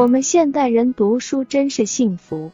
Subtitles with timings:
[0.00, 2.52] 我们现代人读书真是幸福。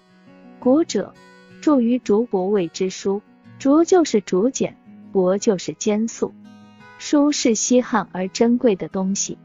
[0.59, 1.15] 古者
[1.61, 3.23] 著于竹帛谓之书，
[3.61, 4.77] 竹就是竹简，
[5.13, 6.35] 帛就是笺素。
[6.99, 9.39] 书是稀罕而珍贵的东西，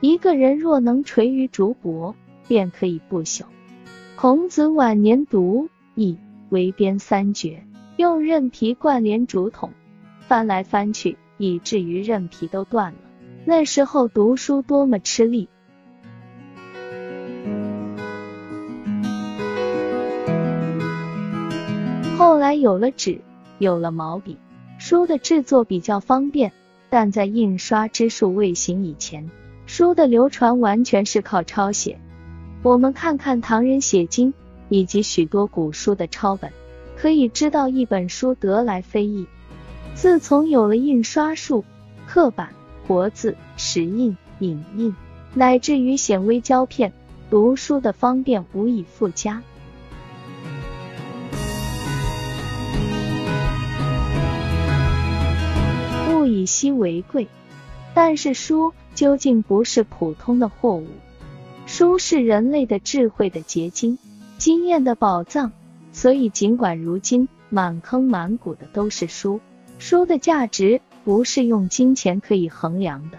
[0.00, 2.16] 一个人若能垂于竹帛，
[2.48, 3.44] 便可以不朽。
[4.16, 6.18] 孔子晚年读易，
[6.48, 7.62] 为编三绝，
[7.96, 9.70] 用韧皮贯连竹筒，
[10.26, 12.98] 翻来翻去，以至于韧皮都断了。
[13.44, 15.48] 那时候读书多么吃力！
[22.46, 23.20] 来有了纸，
[23.58, 24.36] 有了毛笔，
[24.78, 26.52] 书的制作比较方便。
[26.88, 29.28] 但在印刷之术未行以前，
[29.66, 31.98] 书的流传完全是靠抄写。
[32.62, 34.32] 我们看看唐人写经
[34.68, 36.52] 以及许多古书的抄本，
[36.96, 39.26] 可以知道一本书得来非易。
[39.96, 41.64] 自从有了印刷术、
[42.06, 42.50] 刻板、
[42.86, 44.94] 活字、石印、影印，
[45.34, 46.92] 乃至于显微胶片，
[47.28, 49.42] 读书的方便无以复加。
[56.26, 57.28] 以稀为贵，
[57.94, 60.86] 但是书究竟不是普通的货物，
[61.66, 63.98] 书是人类的智慧的结晶，
[64.38, 65.52] 经验的宝藏。
[65.92, 69.40] 所以，尽管如今满坑满谷的都是书，
[69.78, 73.18] 书的价值不是用金钱可以衡量的。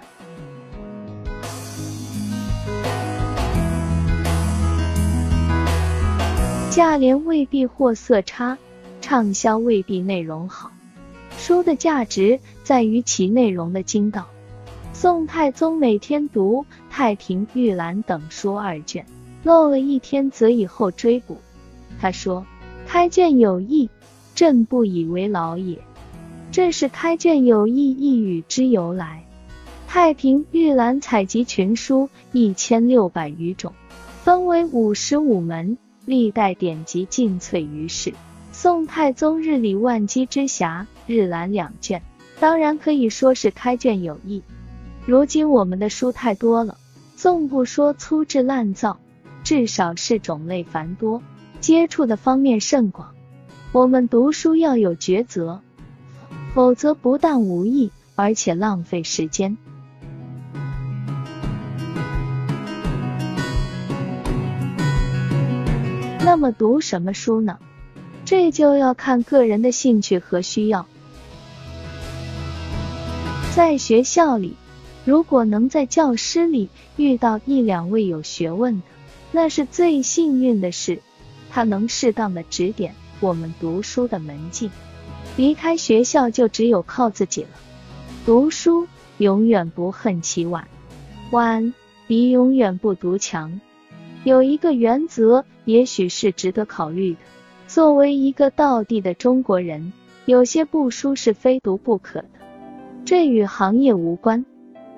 [6.69, 8.55] 价廉未必货色差，
[9.01, 10.71] 畅销未必内容好。
[11.37, 14.27] 书的价值在于其内容的精到。
[14.91, 19.05] 宋太宗每天读《太平御览》等书二卷，
[19.43, 21.37] 漏了一天则以后追补。
[22.01, 22.45] 他说
[22.87, 23.89] ：“开卷有益，
[24.33, 25.79] 朕不以为劳也。”
[26.51, 29.23] 这是“开卷有益”一语之由来。
[29.89, 33.73] 《太平御览》采集群书一千六百余种，
[34.23, 38.13] 分为五十五门，历代典籍尽萃于世。
[38.59, 42.01] 宋太宗日理万机之暇，日览两卷，
[42.39, 44.41] 当然可以说是开卷有益。
[45.05, 46.75] 如今我们的书太多了，
[47.15, 48.97] 纵不说粗制滥造，
[49.43, 51.21] 至少是种类繁多，
[51.59, 53.13] 接触的方面甚广。
[53.73, 55.61] 我们读书要有抉择，
[56.55, 59.55] 否则不但无益，而且浪费时间。
[66.25, 67.59] 那么读什么书呢？
[68.27, 70.85] 这就要看个人的兴趣和需要。
[73.55, 74.57] 在学校里，
[75.05, 76.67] 如果能在教师里
[76.97, 78.87] 遇到一两位有学问的，
[79.31, 81.01] 那是最幸运的事。
[81.49, 84.69] 他能适当的指点我们读书的门径。
[85.37, 87.49] 离开学校就只有靠自己了。
[88.25, 88.87] 读书
[89.19, 90.67] 永远不恨其晚，
[91.31, 91.73] 晚
[92.07, 93.61] 比永远不读强。
[94.25, 97.19] 有一个原则，也许是值得考虑的。
[97.77, 99.93] 作为一个道地的中国人，
[100.25, 102.29] 有些部书是非读不可的。
[103.05, 104.43] 这与行业无关，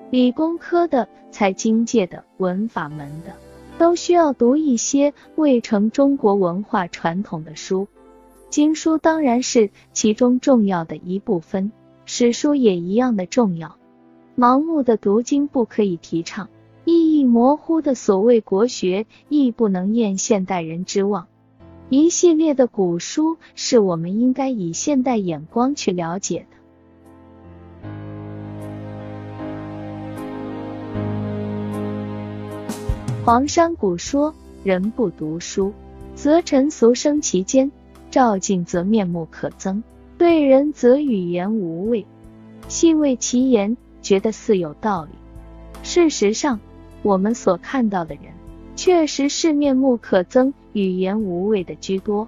[0.08, 3.34] 理工科的、财经界的、文法门的，
[3.76, 7.86] 都需要读一些未成中国文化传统的书。
[8.48, 11.72] 经书当然是其中重要的一部分，
[12.06, 13.76] 史书也一样的重要。
[14.38, 16.48] 盲目的读经不可以提倡，
[16.86, 21.26] 意义模糊的所谓国学亦不能验现代人之望。
[21.90, 26.56] 一系列的古书是我们应该以现代眼光去了解的。
[33.24, 35.72] 黄山谷说：“人不读书，
[36.14, 37.68] 则尘俗生其间；
[38.08, 39.82] 照镜则面目可憎，
[40.16, 42.06] 对人则语言无味。”
[42.68, 45.10] 细味其言，觉得似有道理。
[45.82, 46.60] 事实上，
[47.02, 48.39] 我们所看到的人。
[48.80, 52.26] 确实是面目可憎、语言无味的居多。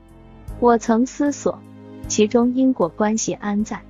[0.61, 1.59] 我曾思索
[2.09, 3.81] 其中因果关系安在。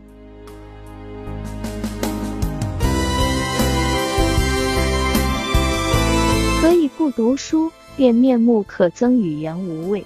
[6.60, 10.04] 何以不读书便面目可憎、语言无味？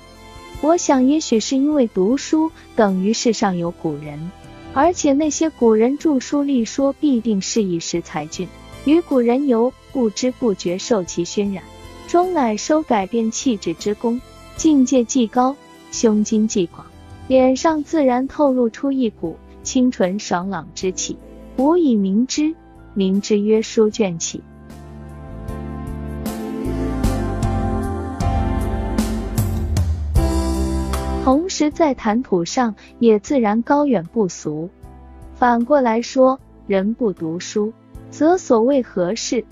[0.62, 4.30] 我想，也许是因为读书等于世上有古人，
[4.72, 8.48] 而且那些古人著书立说，必定是一时才俊。
[8.86, 11.62] 与古人游，不知不觉受其熏染。
[12.06, 14.20] 终乃收改变气质之功，
[14.56, 15.56] 境界既高，
[15.90, 16.86] 胸襟既广，
[17.26, 21.18] 脸上自然透露出一股清纯爽朗之气。
[21.56, 22.54] 吾以明之，
[22.94, 24.40] 名之曰书卷气。
[31.24, 34.70] 同时在谈吐上也自然高远不俗。
[35.34, 36.38] 反过来说，
[36.68, 37.72] 人不读书，
[38.12, 39.44] 则所谓何事？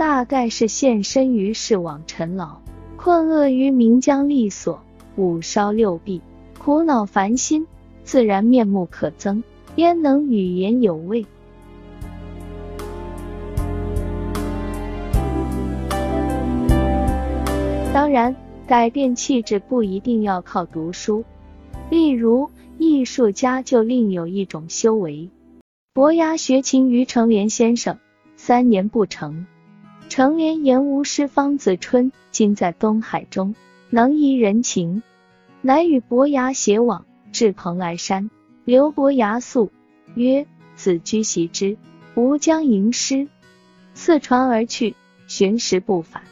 [0.00, 2.62] 大概是献身于世往尘劳，
[2.96, 4.82] 困厄于岷江利所，
[5.16, 6.22] 五烧六弊，
[6.58, 7.66] 苦恼烦心，
[8.02, 9.42] 自然面目可憎，
[9.76, 11.26] 焉能语言有味？
[17.92, 18.34] 当然，
[18.66, 21.26] 改变气质不一定要靠读书，
[21.90, 22.48] 例如
[22.78, 25.28] 艺术家就另有一种修为。
[25.92, 27.98] 伯牙学琴于成莲先生，
[28.36, 29.44] 三年不成。
[30.10, 33.54] 成莲言吾师方子春，今在东海中，
[33.90, 35.04] 能怡人情，
[35.62, 38.28] 乃与伯牙偕往，至蓬莱山，
[38.64, 39.70] 留伯牙宿，
[40.16, 41.78] 曰：“子居席之，
[42.16, 43.28] 吾将吟诗。”
[43.94, 44.96] 次船而去，
[45.28, 46.24] 寻时不返。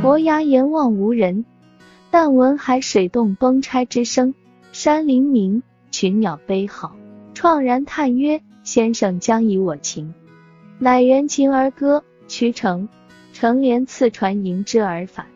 [0.00, 1.44] 伯牙言望无人，
[2.12, 4.34] 但闻海水动，崩拆之声，
[4.70, 6.94] 山林鸣，群鸟悲号。
[7.38, 10.12] 怆然叹曰：“先生将以我情。”
[10.80, 12.88] 乃援琴而歌，曲成。
[13.32, 15.26] 成连次传迎之而返。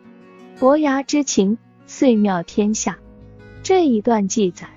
[0.59, 1.57] 伯牙之情，
[1.87, 2.99] 遂妙天下。
[3.61, 4.67] 这一段记载，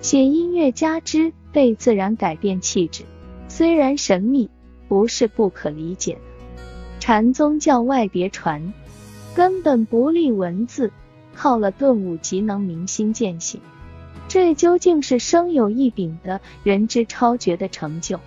[0.00, 3.04] 写音乐家之被自然改变气质，
[3.46, 4.50] 虽然神秘，
[4.88, 6.20] 不是不可理解的。
[6.98, 8.74] 禅宗教外别传，
[9.36, 10.90] 根本不立文字，
[11.36, 13.60] 靠了顿悟即能明心见性。
[14.34, 18.18] 这究竟是生有异禀的人之超绝的成就。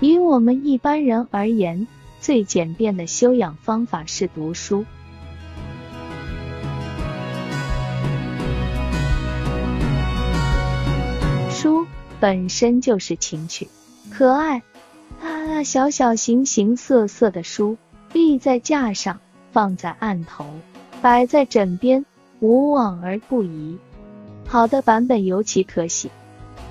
[0.00, 1.86] 以我们一般人而言，
[2.22, 4.86] 最简便的修养方法是读书。
[11.50, 11.86] 书
[12.18, 13.68] 本身就是情趣、
[14.10, 14.62] 可爱，
[15.20, 17.76] 大大小小、形形色色的书，
[18.14, 19.20] 立在架上，
[19.52, 20.46] 放在案头，
[21.02, 22.06] 摆在枕边，
[22.40, 23.76] 无往而不宜。
[24.52, 26.10] 好的版本尤其可喜。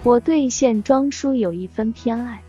[0.03, 2.43] 我对线装书有一分偏爱。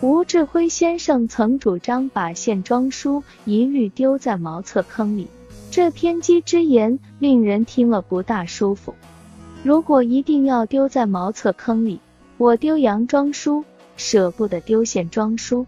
[0.00, 5.26] 吴志辉先生曾主张把线装书一律丢在茅厕坑里，
[5.70, 8.94] 这偏激之言令人听了不大舒服。
[9.62, 12.00] 如果一定要丢在茅厕坑里，
[12.38, 13.62] 我丢洋装书，
[13.98, 15.66] 舍不得丢线装书。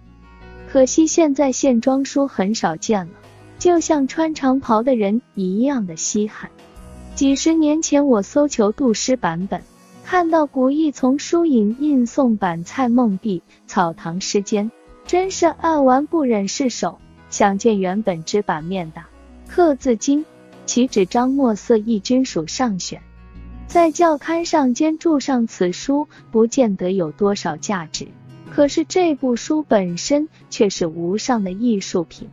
[0.71, 3.13] 可惜现在线装书很少见了，
[3.59, 6.51] 就像穿长袍的人一样的稀罕。
[7.15, 9.63] 几十年前，我搜求杜诗版本，
[10.03, 14.71] 看到古意从书影印宋版蔡梦碧《草堂诗间》，
[15.07, 16.99] 真是爱玩不忍释手。
[17.29, 19.03] 想见原本之版面的，
[19.47, 20.25] 刻字精，
[20.67, 23.03] 其纸张墨色亦均属上选。
[23.67, 28.09] 在教刊上兼注上此书，不见得有多少价值，
[28.51, 32.29] 可是这部书本身却是无上的艺术品。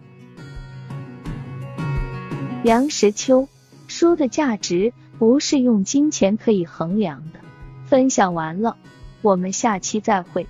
[2.64, 3.48] 梁实秋。
[3.90, 7.40] 书的价值不是用金钱可以衡量的。
[7.86, 8.78] 分享完了，
[9.22, 10.48] 我们下期再会。